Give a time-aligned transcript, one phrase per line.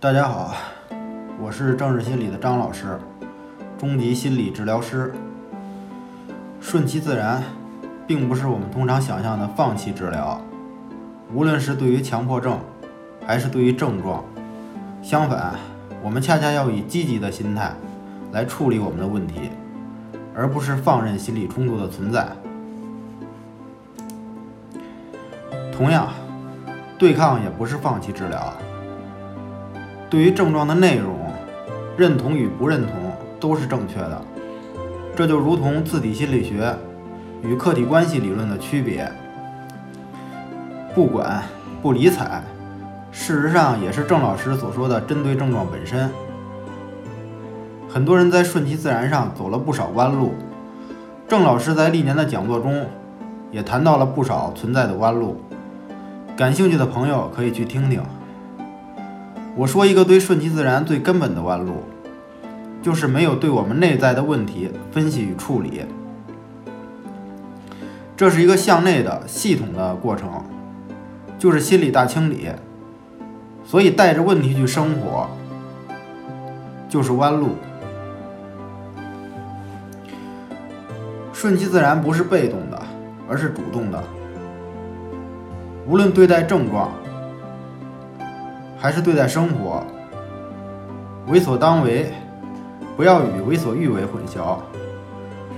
[0.00, 0.54] 大家好，
[1.38, 2.98] 我是政治心理的张老师，
[3.78, 5.12] 中级心理治疗师。
[6.58, 7.42] 顺其自然，
[8.06, 10.40] 并不是我们通常想象的放弃治疗。
[11.34, 12.58] 无论是对于强迫症，
[13.26, 14.24] 还是对于症状，
[15.02, 15.56] 相反，
[16.02, 17.70] 我们恰恰要以积极的心态
[18.32, 19.50] 来处理我们的问题，
[20.34, 22.26] 而不是放任心理冲突的存在。
[25.70, 26.08] 同样，
[26.96, 28.50] 对抗也不是放弃治疗。
[30.10, 31.16] 对于症状的内容，
[31.96, 32.92] 认同与不认同
[33.38, 34.20] 都是正确的。
[35.14, 36.74] 这就如同自体心理学
[37.42, 39.08] 与客体关系理论的区别。
[40.94, 41.40] 不管
[41.80, 42.42] 不理睬，
[43.12, 46.10] 事实上也是郑老师所说的针对症状本身。
[47.88, 50.34] 很多人在顺其自然上走了不少弯路，
[51.28, 52.84] 郑老师在历年的讲座中
[53.52, 55.40] 也谈到了不少存在的弯路。
[56.36, 58.02] 感兴趣的朋友可以去听听。
[59.56, 61.82] 我说一个对顺其自然最根本的弯路，
[62.80, 65.82] 就是没有对我们内在的问题分析与处理。
[68.16, 70.44] 这是一个向内的系统的过程，
[71.38, 72.48] 就是心理大清理。
[73.64, 75.28] 所以带着问题去生活，
[76.88, 77.50] 就是弯路。
[81.32, 82.82] 顺其自然不是被动的，
[83.28, 84.02] 而是主动的。
[85.86, 86.92] 无论对待症状，
[88.80, 89.84] 还是对待生活，
[91.28, 92.10] 为所当为，
[92.96, 94.56] 不要与为所欲为混淆。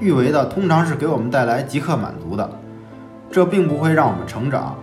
[0.00, 2.50] 欲为的通常是给我们带来即刻满足的，
[3.30, 4.76] 这并不会让我们成长。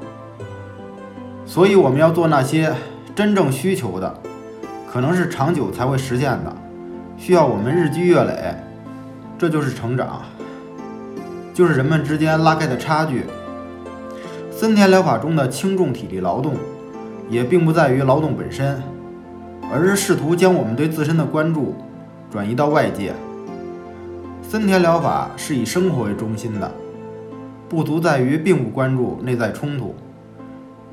[1.45, 2.73] 所以我们要做那些
[3.13, 4.15] 真正需求的，
[4.89, 6.55] 可能是长久才会实现的，
[7.17, 8.55] 需要我们日积月累，
[9.37, 10.21] 这就是成长，
[11.53, 13.25] 就是人们之间拉开的差距。
[14.49, 16.53] 森田疗法中的轻重体力劳动。
[17.31, 18.83] 也并不在于劳动本身，
[19.71, 21.73] 而是试图将我们对自身的关注
[22.29, 23.13] 转移到外界。
[24.43, 26.69] 森田疗法是以生活为中心的，
[27.69, 29.95] 不足在于并不关注内在冲突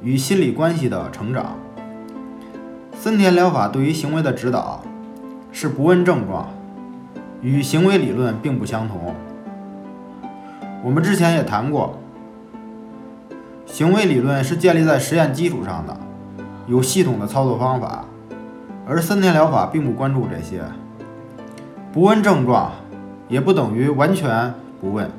[0.01, 1.59] 与心理关系的成长。
[2.97, 4.81] 森田疗法对于行为的指导
[5.51, 6.49] 是不问症状，
[7.43, 9.13] 与行为理论并不相同。
[10.85, 11.99] 我们之前也谈过，
[13.67, 15.97] 行为理论是建立在实验基础上的。
[16.69, 18.05] 有系统的操作方法，
[18.87, 20.63] 而森田疗法并不关注这些。
[21.91, 22.73] 不问症状，
[23.27, 25.11] 也不等于完全不问。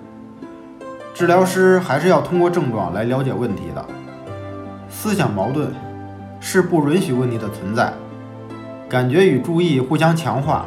[1.15, 3.83] 治疗师还是要通过症状来了解问题的。
[4.91, 5.73] 思想矛盾
[6.39, 7.91] 是不允许问题的存在。
[8.87, 10.65] 感觉与注意互相强化，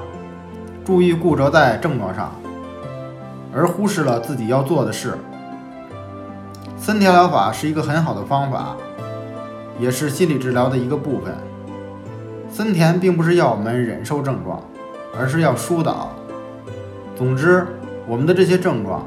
[0.84, 2.32] 注意固着在症状上，
[3.54, 5.16] 而忽视了自己要做的事。
[6.76, 8.76] 森田疗法是一个很好的方法。
[9.78, 11.34] 也是心理治疗的一个部分。
[12.50, 14.62] 森田并不是要我们忍受症状，
[15.18, 16.12] 而是要疏导。
[17.16, 17.66] 总之，
[18.06, 19.06] 我们的这些症状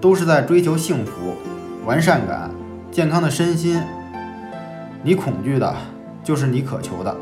[0.00, 1.34] 都是在追求幸福、
[1.86, 2.50] 完善感、
[2.90, 3.80] 健康的身心。
[5.02, 5.74] 你恐惧的，
[6.22, 7.16] 就是你渴求的。